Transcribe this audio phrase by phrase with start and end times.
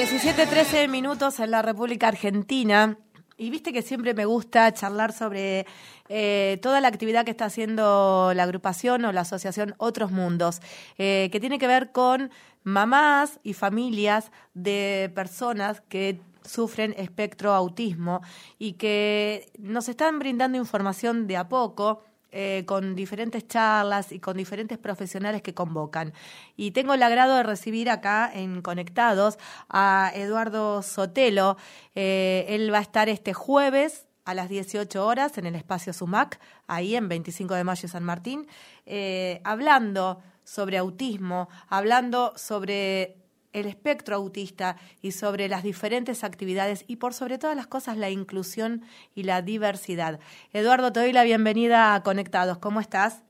[0.00, 2.96] 17-13 minutos en la República Argentina.
[3.36, 5.66] Y viste que siempre me gusta charlar sobre
[6.08, 10.62] eh, toda la actividad que está haciendo la agrupación o la asociación Otros Mundos,
[10.96, 12.30] eh, que tiene que ver con
[12.64, 18.22] mamás y familias de personas que sufren espectro autismo
[18.58, 24.36] y que nos están brindando información de a poco eh, con diferentes charlas y con
[24.36, 26.12] diferentes profesionales que convocan.
[26.56, 29.38] Y tengo el agrado de recibir acá en Conectados
[29.68, 31.56] a Eduardo Sotelo.
[31.94, 36.38] Eh, él va a estar este jueves a las 18 horas en el espacio Sumac,
[36.66, 38.46] ahí en 25 de mayo San Martín,
[38.86, 43.19] eh, hablando sobre autismo, hablando sobre
[43.52, 48.10] el espectro autista y sobre las diferentes actividades y por sobre todas las cosas la
[48.10, 48.82] inclusión
[49.14, 50.20] y la diversidad.
[50.52, 52.58] Eduardo, te doy la bienvenida a Conectados.
[52.58, 53.24] ¿Cómo estás?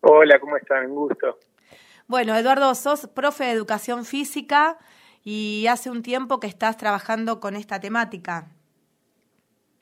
[0.00, 0.86] Hola, ¿cómo están?
[0.86, 1.38] Un gusto.
[2.06, 4.78] Bueno, Eduardo, sos profe de educación física
[5.22, 8.48] y hace un tiempo que estás trabajando con esta temática.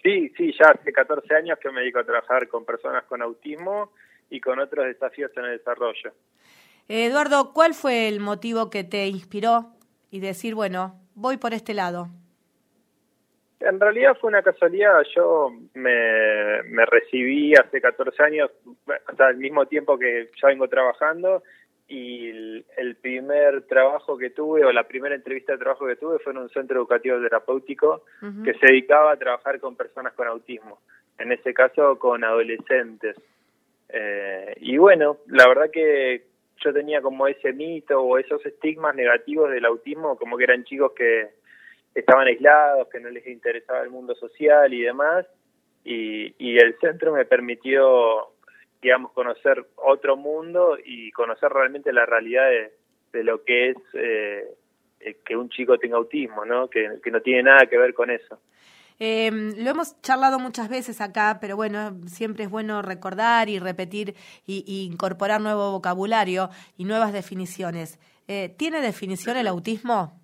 [0.03, 3.93] Sí, sí, ya hace 14 años que me dedico a trabajar con personas con autismo
[4.31, 6.13] y con otros desafíos en el desarrollo.
[6.89, 9.73] Eduardo, ¿cuál fue el motivo que te inspiró
[10.11, 12.09] y decir, bueno, voy por este lado?
[13.61, 15.03] En realidad fue una casualidad.
[15.15, 18.51] Yo me, me recibí hace 14 años,
[19.07, 21.43] hasta al mismo tiempo que ya vengo trabajando,
[21.89, 26.33] y el, primer trabajo que tuve, o la primera entrevista de trabajo que tuve, fue
[26.33, 28.05] en un centro educativo terapéutico
[28.45, 30.81] que se dedicaba a trabajar con personas con autismo,
[31.19, 33.17] en ese caso con adolescentes.
[33.89, 36.28] Eh, y bueno, la verdad que
[36.65, 40.93] yo tenía como ese mito o esos estigmas negativos del autismo, como que eran chicos
[40.93, 41.31] que
[41.95, 45.27] estaban aislados, que no les interesaba el mundo social y demás,
[45.85, 48.29] y, y el centro me permitió,
[48.83, 52.73] digamos, conocer otro mundo y conocer realmente la realidad de,
[53.13, 54.45] de lo que es eh,
[55.25, 56.69] que un chico tenga autismo, ¿no?
[56.69, 58.39] Que, que no tiene nada que ver con eso.
[59.01, 64.15] Eh, lo hemos charlado muchas veces acá, pero bueno, siempre es bueno recordar y repetir
[64.47, 67.99] y, incorporar nuevo vocabulario y nuevas definiciones.
[68.27, 70.21] Eh, ¿Tiene definición el autismo?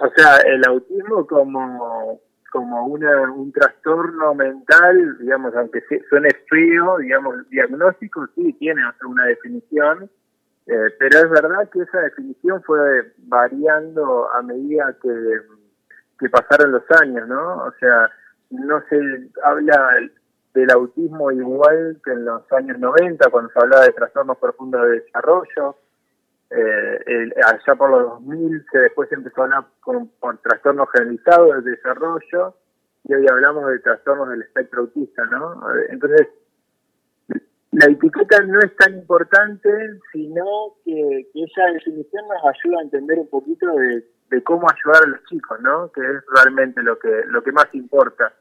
[0.00, 2.20] o sea, el autismo como
[2.54, 10.08] como una, un trastorno mental, digamos, aunque suene frío, digamos, diagnóstico, sí tiene una definición,
[10.68, 15.08] eh, pero es verdad que esa definición fue variando a medida que
[16.24, 17.64] que pasaron los años, ¿no?
[17.64, 18.10] O sea,
[18.50, 18.98] no se
[19.42, 20.08] habla
[20.54, 25.00] del autismo igual que en los años 90, cuando se hablaba de trastornos profundos de
[25.00, 25.76] desarrollo.
[26.50, 30.10] Eh, allá por los 2000 se después empezó a hablar con,
[30.42, 32.54] trastornos generalizados de desarrollo
[33.04, 35.60] y hoy hablamos de trastornos del espectro autista, ¿no?
[35.90, 36.28] Entonces,
[37.74, 39.70] la etiqueta no es tan importante,
[40.12, 40.44] sino
[40.84, 45.08] que, que esa definición nos ayuda a entender un poquito de de cómo ayudar a
[45.08, 45.90] los chicos, ¿no?
[45.92, 48.32] Que es realmente lo que lo que más importa.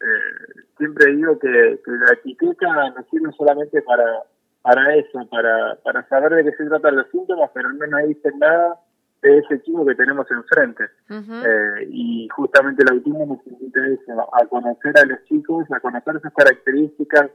[0.00, 4.04] Eh, siempre digo que, la etiqueta no sirve solamente para
[4.62, 8.38] para eso, para para saber de qué se tratan los síntomas, pero no nos dicen
[8.38, 8.76] nada
[9.22, 10.84] de ese chico que tenemos enfrente.
[11.10, 13.80] eh, y justamente el autismo nos invita
[14.32, 17.30] a conocer a los chicos, a conocer sus características,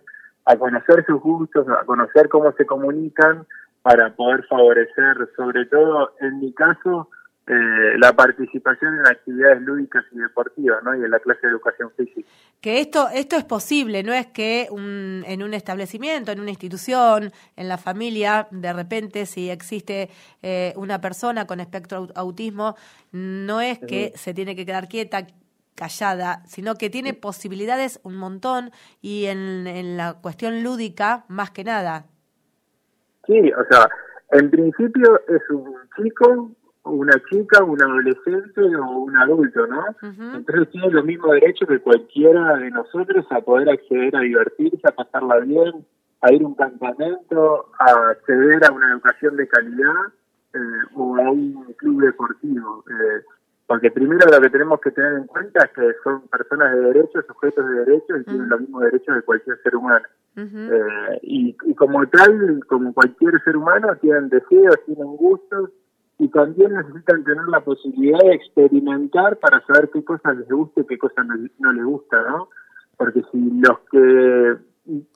[0.48, 3.46] a conocer sus gustos, a conocer cómo se comunican
[3.82, 7.10] para poder favorecer, sobre todo en mi caso,
[7.48, 10.96] eh, la participación en actividades lúdicas y deportivas, ¿no?
[10.96, 12.28] Y en la clase de educación física.
[12.62, 17.32] Que esto esto es posible, no es que un, en un establecimiento, en una institución,
[17.58, 20.10] en la familia, de repente si existe
[20.42, 22.76] eh, una persona con espectro autismo,
[23.12, 25.28] no es que se tiene que quedar quieta,
[25.78, 28.72] callada, sino que tiene posibilidades un montón
[29.02, 32.06] y en, en la cuestión lúdica más que nada.
[33.26, 33.88] Sí, o sea,
[34.32, 36.52] en principio es un chico
[36.90, 39.84] una chica, un adolescente o un adulto, ¿no?
[40.02, 44.92] Entonces tiene los mismos derechos que cualquiera de nosotros a poder acceder a divertirse, a
[44.92, 45.86] pasarla bien,
[46.22, 49.94] a ir a un campamento, a acceder a una educación de calidad
[50.54, 50.60] eh,
[50.96, 52.84] o a un club deportivo.
[52.90, 53.22] Eh,
[53.68, 57.26] porque primero lo que tenemos que tener en cuenta es que son personas de derechos,
[57.28, 60.06] sujetos de derechos y tienen los mismos derechos de cualquier ser humano.
[60.38, 65.72] eh, y, y como tal, como cualquier ser humano, tienen deseos, tienen gustos,
[66.20, 70.86] y también necesitan tener la posibilidad de experimentar para saber qué cosas les gusta y
[70.86, 71.26] qué cosas
[71.60, 72.50] no, les gusta, ¿no?
[72.98, 74.58] Porque si los que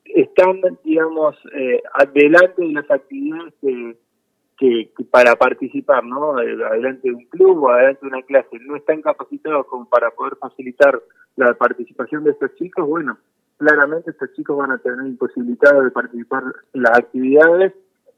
[0.05, 3.97] están, digamos, eh, adelante de las actividades que,
[4.61, 6.37] que, para participar, ¿no?
[6.37, 10.35] Adelante de un club o adelante de una clase, no están capacitados como para poder
[10.35, 11.01] facilitar
[11.35, 13.17] la participación de estos chicos, bueno,
[13.57, 16.43] claramente estos chicos van a tener imposibilidad de participar
[16.73, 17.73] en las actividades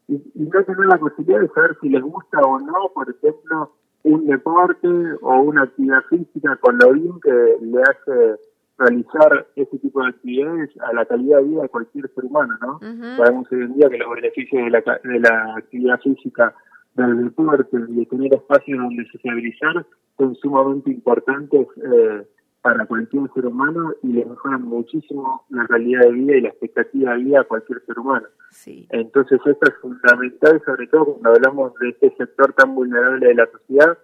[0.06, 4.26] y, no tener la posibilidad de saber si les gusta o no, por ejemplo, un
[4.26, 4.88] deporte
[5.22, 8.38] o una actividad física con lo bien que le hace
[8.78, 12.78] realizar ese tipo de actividades a la calidad de vida de cualquier ser humano, ¿no?
[13.16, 16.54] Sabemos hoy en día que los beneficios de la, de la actividad física,
[16.94, 19.84] del deporte y de tener espacios donde sociabilizar
[20.16, 22.26] son sumamente importantes eh,
[22.62, 27.12] para cualquier ser humano y le mejoran muchísimo la calidad de vida y la expectativa
[27.12, 28.26] de vida a cualquier ser humano.
[28.50, 28.86] Sí.
[28.90, 33.46] Entonces esto es fundamental, sobre todo cuando hablamos de este sector tan vulnerable de la
[33.50, 33.98] sociedad,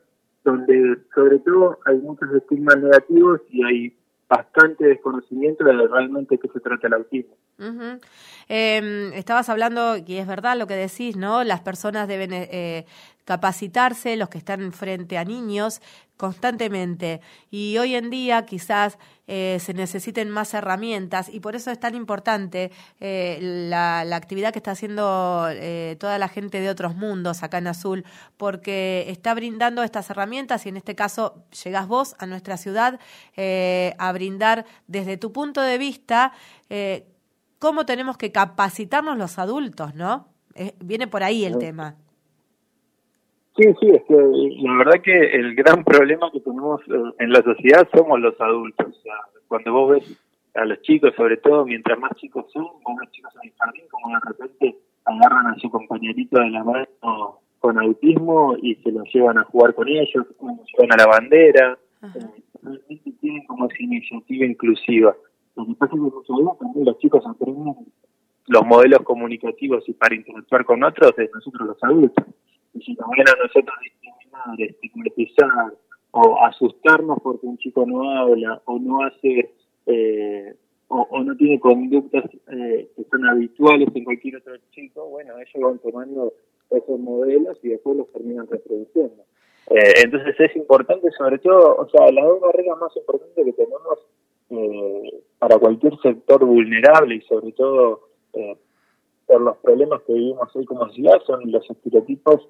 [0.44, 3.99] donde sobre todo hay muchos estigmas negativos y hay
[4.30, 7.34] bastante desconocimiento de realmente qué se trata el autismo.
[8.48, 11.42] Em, estabas hablando, y es verdad lo que decís, ¿no?
[11.42, 12.86] Las personas deben eh,
[13.24, 15.80] capacitarse, los que están frente a niños,
[16.16, 17.22] constantemente.
[17.50, 21.94] Y hoy en día quizás eh, se necesiten más herramientas y por eso es tan
[21.94, 22.70] importante
[23.00, 25.48] eh, la, actividad que está haciendo
[25.98, 28.04] toda la gente de otros mundos acá en Azul,
[28.36, 33.00] porque está brindando estas herramientas y en este caso llegás vos a nuestra ciudad
[33.36, 36.32] a brindar desde tu punto de vista
[37.58, 40.28] cómo tenemos que capacitarnos los adultos, ¿no?
[40.80, 41.96] viene por ahí el tema.
[43.56, 47.42] Sí, sí, es que la verdad que el gran problema que tenemos eh, en la
[47.42, 48.86] sociedad somos los adultos.
[48.88, 49.14] O sea,
[49.48, 50.24] cuando vos ves
[50.54, 54.14] a los chicos, sobre todo, mientras más chicos son, más chicos en el jardín, como
[54.14, 59.38] de repente agarran a su compañerito de la mano con autismo y se lo llevan
[59.38, 64.46] a jugar con ellos, como llevan a la bandera, eh, realmente tienen como esa iniciativa
[64.46, 65.14] inclusiva.
[65.56, 67.74] Lo que pasa es que también los chicos aprenden
[68.46, 72.26] los modelos comunicativos y para interactuar con otros de nosotros los adultos.
[72.74, 75.74] Y si también a nosotros discriminar, estigmatizar
[76.12, 79.50] o asustarnos porque un chico no habla o no hace
[79.86, 80.54] eh,
[80.88, 85.78] o, no tiene conductas eh, que son habituales en cualquier otro chico, bueno, ellos van
[85.78, 86.32] tomando
[86.68, 89.22] esos modelos y después los terminan reproduciendo.
[89.70, 93.98] Eh, entonces es importante, sobre todo, o sea, la dos barreras más importantes que tenemos
[94.50, 98.56] eh, para cualquier sector vulnerable y sobre todo eh,
[99.26, 102.48] por los problemas que vivimos hoy como sociedad son los estereotipos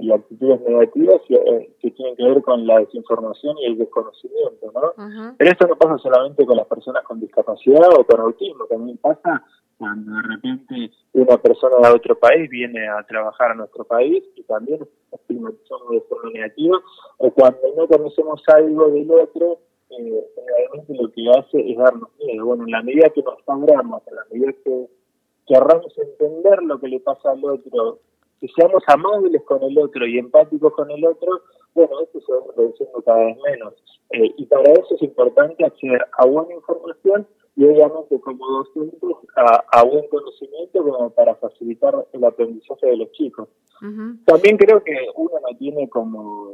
[0.00, 5.34] y actitudes negativas eh, que tienen que ver con la desinformación y el desconocimiento, ¿no?
[5.36, 9.44] Pero esto no pasa solamente con las personas con discapacidad o con autismo, también pasa
[9.78, 14.42] cuando de repente una persona de otro país viene a trabajar a nuestro país y
[14.44, 16.80] también estigmatizamos de forma negativa,
[17.18, 19.58] o cuando no conocemos algo del otro
[19.90, 22.46] eh, realmente lo que hace es darnos miedo.
[22.46, 24.86] Bueno, en la medida que nos sangramos, en la medida que
[25.46, 28.00] querramos entender lo que le pasa al otro,
[28.44, 31.40] que seamos amables con el otro y empáticos con el otro,
[31.74, 33.72] bueno, esto se va reduciendo cada vez menos.
[34.10, 37.26] Eh, y para eso es importante acceder a buena información
[37.56, 39.00] y obviamente como docentes
[39.36, 43.48] a, a buen conocimiento como para facilitar el aprendizaje de los chicos.
[44.26, 46.52] También creo que uno no tiene como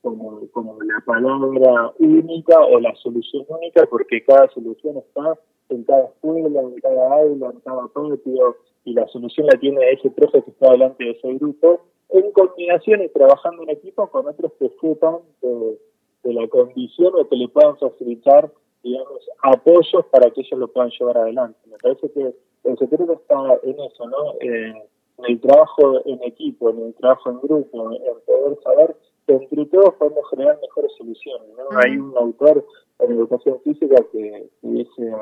[0.00, 5.36] como, como la palabra única o la solución única, porque cada solución está
[5.68, 8.56] en cada escuela, en cada aula, en cada patio,
[8.86, 13.02] y la solución la tiene ese profe que está delante de ese grupo, en combinación
[13.02, 17.76] y trabajando en equipo con otros que sepan de, la condición o que le puedan
[17.78, 18.50] facilitar,
[18.82, 21.58] digamos, apoyos para que ellos lo puedan llevar adelante.
[21.66, 22.34] Me parece que
[22.64, 24.34] el secreto está en eso, ¿no?
[24.40, 24.82] en
[25.26, 28.96] el trabajo en equipo, en el trabajo en grupo, en poder saber
[29.28, 31.48] entre todos podemos generar mejores soluciones.
[31.56, 31.78] ¿no?
[31.78, 32.64] Hay un autor
[33.00, 35.12] en educación física que, dice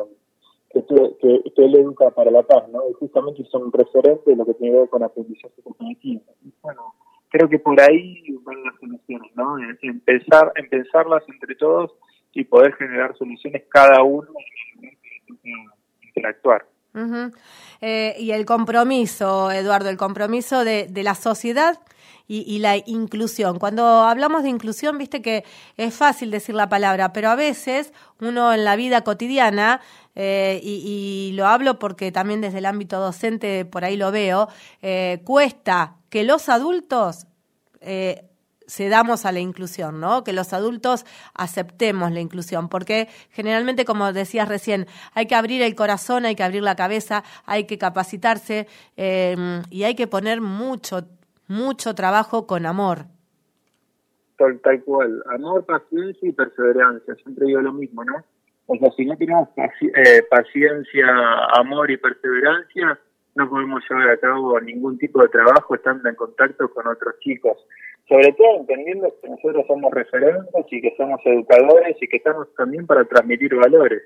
[0.82, 2.82] que, que, que, él educa para la paz, ¿no?
[2.90, 6.22] Y justamente son referentes de lo que tiene que ver con aprendizaje cognitivo.
[6.62, 6.94] Bueno,
[7.28, 9.56] creo que por ahí van las soluciones, ¿no?
[9.82, 11.92] Empezar, empezarlas entre todos
[12.32, 14.28] y poder generar soluciones cada uno
[16.02, 16.66] interactuar.
[17.80, 21.78] Eh, y el compromiso, Eduardo, el compromiso de, de la sociedad
[22.26, 23.58] y, la inclusión.
[23.58, 25.44] Cuando hablamos de inclusión, viste que
[25.76, 29.80] es fácil decir la palabra, pero a veces uno en la vida cotidiana,
[30.14, 34.48] eh, y, lo hablo porque también desde el ámbito docente por ahí lo veo,
[34.80, 37.26] eh, cuesta que los adultos
[38.66, 40.24] cedamos a la inclusión, ¿no?
[40.24, 41.04] Que los adultos
[41.34, 46.42] aceptemos la inclusión, porque generalmente, como decías recién, hay que abrir el corazón, hay que
[46.42, 48.66] abrir la cabeza, hay que capacitarse
[48.96, 51.04] y hay que poner mucho
[51.48, 53.06] mucho trabajo con amor.
[54.36, 58.24] Tal, tal cual, amor, paciencia y perseverancia, siempre digo lo mismo, ¿no?
[58.66, 61.06] O sea, si no tenemos eh, paciencia,
[61.56, 62.98] amor y perseverancia,
[63.36, 67.58] no podemos llevar a cabo ningún tipo de trabajo estando en contacto con otros chicos.
[68.08, 72.86] Sobre todo entendiendo que nosotros somos referentes y que somos educadores y que estamos también
[72.86, 74.02] para transmitir valores.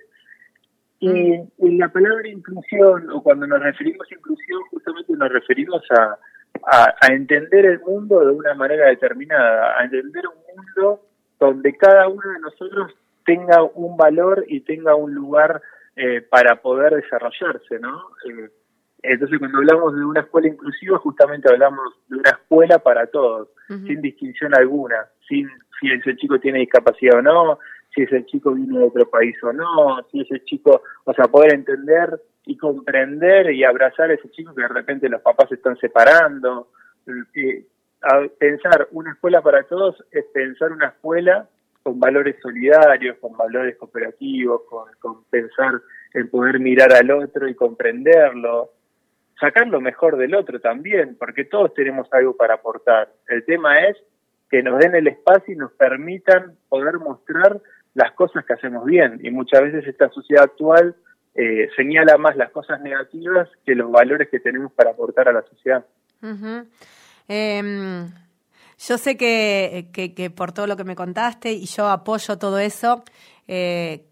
[1.01, 6.19] Y, y la palabra inclusión, o cuando nos referimos a inclusión, justamente nos referimos a,
[6.67, 11.03] a, entender el mundo de una manera determinada, a entender un mundo
[11.39, 12.93] donde cada uno de nosotros
[13.25, 15.63] tenga un valor y tenga un lugar
[15.97, 18.01] eh, para poder desarrollarse, ¿no?
[18.29, 18.49] Eh,
[19.03, 24.01] entonces, cuando hablamos de una escuela inclusiva, justamente hablamos de una escuela para todos, sin
[24.01, 25.49] distinción alguna, sin
[25.81, 27.59] si ese chico tiene discapacidad o no,
[27.95, 31.55] si ese chico viene de otro país o no, si ese chico, o sea, poder
[31.55, 35.77] entender y comprender y abrazar a ese chico que de repente los papás se están
[35.77, 36.69] separando.
[37.35, 37.67] Eh,
[38.39, 41.49] pensar una escuela para todos es pensar una escuela
[41.83, 45.81] con valores solidarios, con valores cooperativos, con, con pensar
[46.15, 48.73] en poder mirar al otro y comprenderlo,
[49.41, 53.13] sacar lo mejor del otro también, porque todos tenemos algo para aportar.
[53.29, 53.97] El tema es
[54.51, 57.61] que nos den el espacio y nos permitan poder mostrar
[57.95, 59.21] las cosas que hacemos bien.
[59.23, 60.97] Y muchas veces esta sociedad actual
[61.35, 65.43] eh, señala más las cosas negativas que los valores que tenemos para aportar a la
[65.43, 65.85] sociedad.
[67.29, 68.09] Em,
[68.79, 73.05] yo sé que, que, por todo lo que me contaste y yo apoyo todo eso,
[73.47, 74.05] eh,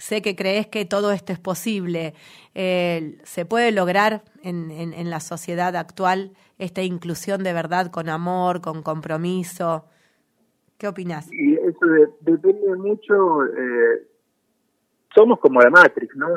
[0.00, 2.14] sé que crees que todo esto es posible.
[2.54, 8.82] ¿Se puede lograr en, en, la sociedad actual esta inclusión de verdad con amor, con
[8.82, 9.84] compromiso?
[10.78, 11.30] ¿Qué opinas?
[11.32, 11.86] Y eso
[12.20, 13.44] depende mucho.
[13.44, 14.08] Eh,
[15.14, 16.28] somos como la Matrix, ¿no?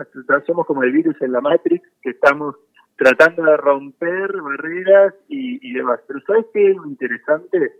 [0.45, 2.55] Somos como el virus en la Matrix, que estamos
[2.97, 6.01] tratando de romper barreras y, y demás.
[6.07, 7.71] Pero ¿sabes qué es lo interesante?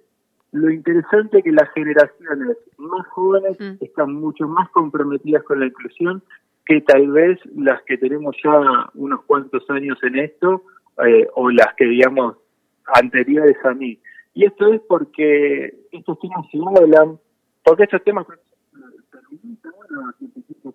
[0.54, 3.84] Lo interesante es que las generaciones más jóvenes mm.
[3.84, 6.24] están mucho más comprometidas con la inclusión
[6.66, 10.64] que tal vez las que tenemos ya unos cuantos años en esto
[11.06, 12.38] eh, o las que digamos
[12.86, 14.00] anteriores a mí.
[14.36, 17.20] Y esto es porque estos temas se hablan,
[17.64, 18.28] porque estos temas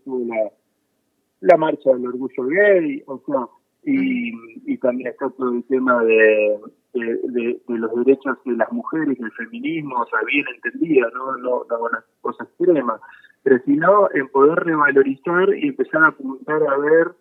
[0.06, 0.50] la,
[1.40, 3.46] la marcha del orgullo gay, o sea,
[3.84, 4.32] y,
[4.66, 6.58] y también está todo el tema de,
[6.98, 11.78] de, los derechos de las mujeres, del feminismo, o sea, bien entendida, no, no, no
[11.78, 13.00] una cosa extrema,
[13.42, 17.12] pero sino en poder revalorizar y empezar a apuntar a ver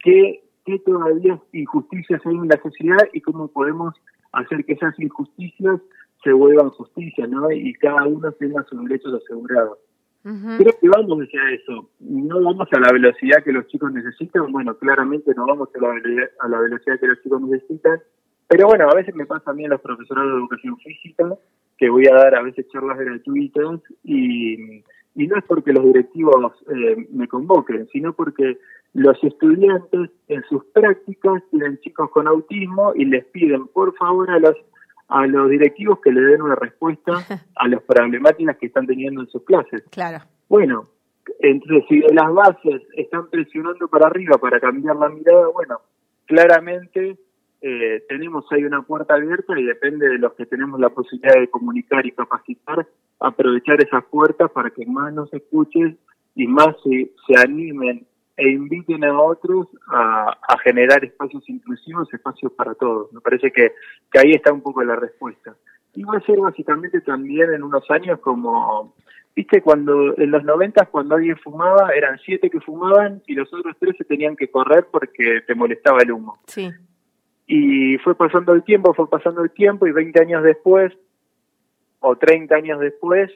[0.00, 3.94] qué, qué todavía injusticias hay en la sociedad y cómo podemos
[4.32, 5.80] hacer que esas injusticias
[6.22, 7.50] se vuelvan justicia, ¿no?
[7.50, 9.78] Y cada uno tenga sus derechos asegurados.
[10.22, 11.90] Creo que vamos hacia eso.
[11.98, 14.52] No vamos a la velocidad que los chicos necesitan.
[14.52, 15.94] Bueno, claramente no vamos a la,
[16.40, 18.00] a la velocidad que los chicos necesitan,
[18.52, 21.38] pero bueno, a veces me pasa a mí en los profesores de educación física
[21.78, 26.52] que voy a dar a veces charlas gratuitas y, y no es porque los directivos
[26.68, 28.58] eh, me convoquen, sino porque
[28.92, 34.38] los estudiantes en sus prácticas tienen chicos con autismo y les piden por favor a
[34.38, 34.56] los
[35.08, 37.12] a los directivos que le den una respuesta
[37.56, 39.82] a las problemáticas que están teniendo en sus clases.
[39.90, 40.18] Claro.
[40.50, 40.90] Bueno,
[41.40, 45.80] entonces si las bases están presionando para arriba para cambiar la mirada, bueno,
[46.26, 47.16] claramente
[47.62, 51.48] eh, tenemos ahí una puerta abierta y depende de los que tenemos la posibilidad de
[51.48, 52.88] comunicar y capacitar,
[53.20, 55.96] aprovechar esas puertas para que más nos escuchen
[56.34, 58.04] y más se, se animen
[58.36, 63.12] e inviten a otros a, generar espacios inclusivos, espacios para todos.
[63.12, 63.72] Me parece que,
[64.18, 65.54] ahí está un poco la respuesta.
[65.94, 68.94] Y va a ser básicamente también en unos años como,
[69.36, 73.76] viste, cuando en los noventas cuando alguien fumaba, eran siete que fumaban y los otros
[73.78, 76.40] tres se tenían que correr porque te molestaba el humo.
[76.46, 76.70] Sí.
[77.46, 80.92] Y fue pasando el tiempo, fue pasando el tiempo y 20 años después
[82.00, 83.30] o 30 años después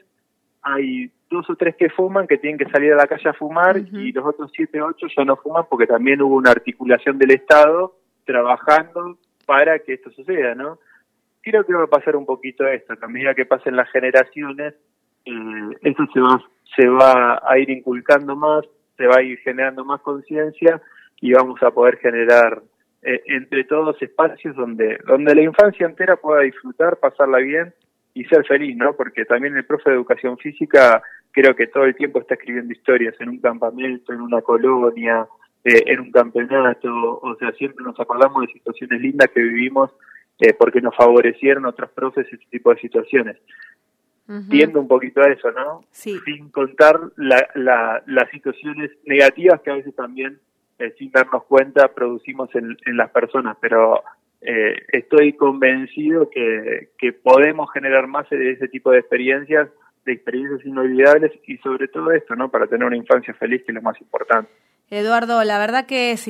[0.61, 3.77] hay dos o tres que fuman que tienen que salir a la calle a fumar
[3.77, 7.31] y los otros siete o ocho ya no fuman porque también hubo una articulación del
[7.31, 7.95] Estado
[8.25, 10.79] trabajando para que esto suceda, ¿no?
[11.41, 14.73] Creo que va a pasar un poquito esto, a medida que pasen las generaciones,
[15.25, 16.41] eh, eso se va,
[16.75, 18.65] se va a ir inculcando más,
[18.97, 20.81] se va a ir generando más conciencia
[21.21, 22.61] y vamos a poder generar
[23.03, 27.73] eh, entre todos espacios donde, donde la infancia entera pueda disfrutar, pasarla bien
[28.13, 28.95] y ser feliz, ¿no?
[28.95, 33.13] Porque también el profe de educación física creo que todo el tiempo está escribiendo historias
[33.19, 35.27] en un campamento, en una colonia,
[35.63, 39.91] eh, en un campeonato, o sea, siempre nos acordamos de situaciones lindas que vivimos
[40.39, 43.37] eh, porque nos favorecieron otros profes ese tipo de situaciones.
[44.29, 45.85] Viendo un poquito a eso, ¿no?
[45.89, 46.19] Sí.
[46.25, 50.39] Sin contar la, la, las situaciones negativas que a veces también
[50.79, 54.03] eh, sin darnos cuenta producimos en, las personas, pero
[54.41, 59.69] eh, estoy convencido que, que podemos generar más de ese tipo de experiencias,
[60.05, 62.49] de experiencias inolvidables y sobre todo esto, ¿no?
[62.49, 64.49] Para tener una infancia feliz, que es lo más importante.
[64.89, 66.29] Eduardo, la verdad que es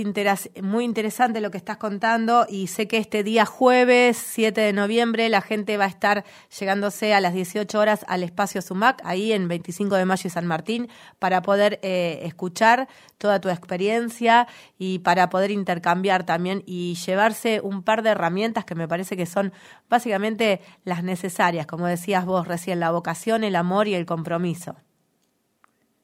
[0.64, 5.30] muy interesante lo que estás contando y sé que este día jueves 7 de noviembre
[5.30, 6.26] la gente va a estar
[6.60, 10.48] llegándose a las 18 horas al espacio Sumac, ahí en 25 de mayo y San
[10.48, 12.88] Martín, para poder eh, escuchar
[13.20, 14.48] toda tu experiencia
[14.80, 19.28] y para poder intercambiar también y llevarse un par de herramientas que me parece que
[19.28, 19.54] son
[19.88, 24.78] básicamente las necesarias, como decías vos recién, la vocación, el amor y el compromiso.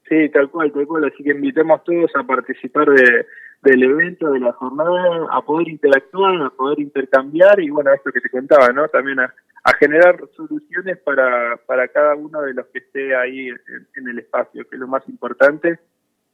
[0.08, 1.04] Sí, tal cual, tal cual.
[1.04, 3.26] Así que invitamos a todos a participar de,
[3.62, 8.20] del evento, de la jornada, a poder interactuar, a poder intercambiar y bueno, esto que
[8.20, 8.86] te contaba, ¿no?
[8.88, 9.34] También a,
[9.78, 14.76] generar soluciones para, para cada uno de los que esté ahí en, el espacio, que
[14.76, 15.78] es lo más importante.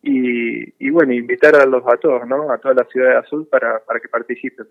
[0.02, 2.50] Y, y bueno, invitar a los a todos, ¿no?
[2.50, 4.66] A toda la ciudad de Azul para, para que participen.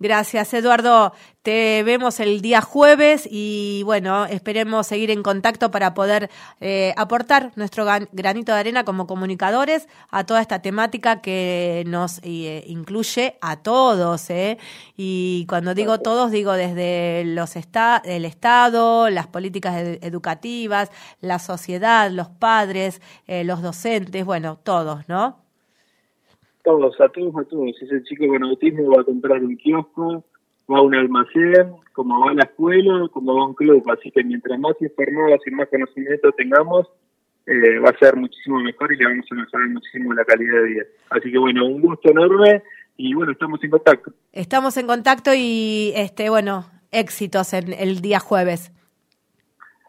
[0.00, 1.12] Gracias, Eduardo.
[1.42, 7.50] Te vemos el día jueves y bueno, esperemos seguir en contacto para poder eh, aportar
[7.56, 13.56] nuestro granito de arena como comunicadores a toda esta temática que nos eh, incluye a
[13.56, 14.30] todos.
[14.30, 14.58] ¿eh?
[14.96, 20.90] Y cuando digo todos, digo desde los el Estado, las políticas educativas,
[21.20, 25.47] la sociedad, los padres, eh, los docentes, bueno, todos, ¿no?
[26.68, 27.82] Todos, a todos, a todos.
[27.82, 30.22] Ese chico con autismo va a comprar un kiosco,
[30.70, 33.82] va a un almacén, como va a la escuela, como va a un club.
[33.90, 36.86] Así que mientras más informados y más conocimiento tengamos,
[37.46, 40.68] eh, va a ser muchísimo mejor y le vamos a mejorar muchísimo la calidad de
[40.68, 40.84] vida.
[41.08, 42.62] Así que bueno, un gusto enorme
[42.98, 44.12] y bueno, estamos en contacto.
[44.32, 48.72] Estamos en contacto y este bueno, éxitos en el día jueves.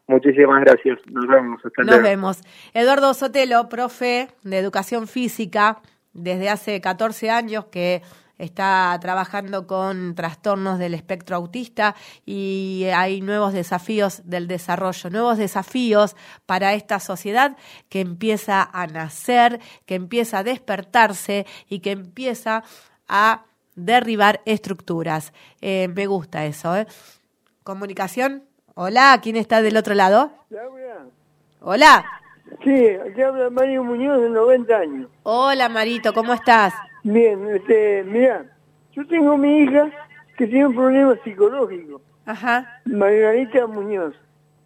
[0.08, 0.98] Muchísimas gracias.
[1.12, 1.62] Nos vemos.
[1.86, 2.42] Nos vemos.
[2.74, 5.82] Eduardo Sotelo, profe de educación física,
[6.14, 8.02] desde hace 14 años que
[8.40, 16.16] está trabajando con trastornos del espectro autista y hay nuevos desafíos del desarrollo, nuevos desafíos
[16.46, 17.58] para esta sociedad
[17.90, 22.64] que empieza a nacer, que empieza a despertarse y que empieza
[23.08, 25.34] a derribar estructuras.
[25.62, 26.76] Eh, me gusta eso.
[26.76, 26.88] ¿eh?
[27.64, 28.46] Comunicación.
[28.74, 30.32] Hola, ¿quién está del otro lado?
[31.62, 32.19] Hola.
[32.64, 35.10] Sí, aquí habla Mario Muñoz de 90 años.
[35.24, 36.74] Hola Marito, ¿cómo estás?
[37.04, 38.46] Bien, este, mira,
[38.94, 39.90] yo tengo mi hija
[40.38, 42.02] que tiene un problema psicológico.
[42.26, 42.82] Ajá.
[42.86, 44.16] Margarita Muñoz.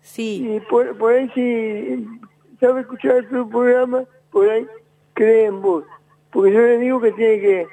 [0.02, 0.56] Sí.
[0.56, 2.08] Y por, ahí si
[2.60, 4.68] sabe escuchar tu programa, por ahí
[5.13, 5.86] cree en vos.
[6.32, 7.67] Porque yo le digo que tiene que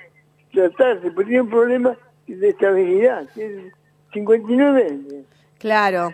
[0.52, 1.96] tratarse, porque tiene un problema
[2.26, 3.26] de estabilidad.
[3.34, 3.72] Tiene
[4.12, 5.24] 59 años.
[5.58, 6.10] Claro.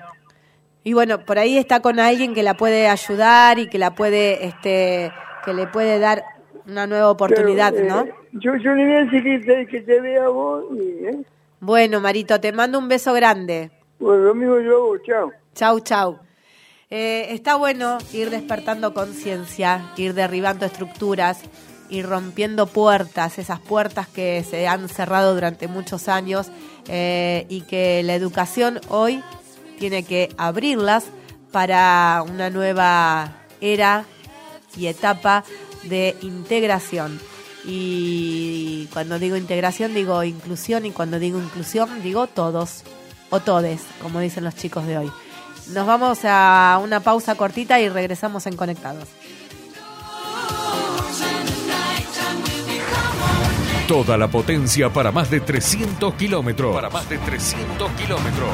[0.86, 4.46] Y bueno, por ahí está con alguien que la puede ayudar y que la puede,
[4.46, 5.10] este,
[5.44, 6.22] que le puede dar
[6.64, 8.02] una nueva oportunidad, ¿no?
[8.02, 10.62] Eh, yo, yo le voy a decir que te, que te vea vos.
[10.78, 11.24] ¿eh?
[11.58, 13.72] Bueno, Marito, te mando un beso grande.
[13.98, 15.32] Bueno, lo mismo yo, chao.
[15.56, 16.20] Chau, chau.
[16.88, 21.40] Eh, está bueno ir despertando conciencia, ir derribando estructuras,
[21.90, 26.52] ir rompiendo puertas, esas puertas que se han cerrado durante muchos años
[26.88, 29.20] y que la educación hoy
[29.78, 31.04] tiene que abrirlas
[31.52, 34.04] para una nueva era
[34.76, 35.44] y etapa
[35.84, 37.20] de integración.
[37.64, 42.82] Y cuando digo integración digo inclusión y cuando digo inclusión digo todos
[43.30, 45.12] o todes, como dicen los chicos de hoy.
[45.72, 49.08] Nos vamos a una pausa cortita y regresamos en Conectados.
[53.88, 56.74] Toda la potencia para más de 300 kilómetros.
[56.74, 58.50] Para más de 300 kilómetros.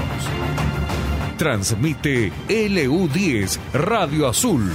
[1.42, 4.70] Transmite LU10 Radio Azul.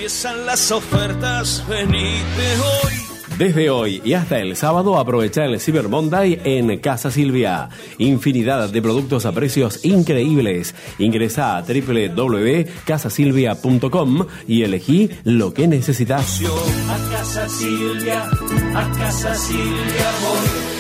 [0.07, 2.93] Empiezan las ofertas, venite hoy.
[3.39, 7.71] Desde hoy y hasta el sábado aprovecha el Cyber Monday en Casa Silvia.
[7.99, 10.77] Infinidad de productos a precios increíbles.
[11.01, 16.41] Ingresa a www.casasilvia.com y elegí lo que necesitas.
[16.89, 18.31] A Casa Silvia,
[18.77, 20.76] a Casa Silvia voy.